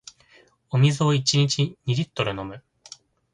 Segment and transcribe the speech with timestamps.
[0.71, 2.63] お水を一日二リットル飲む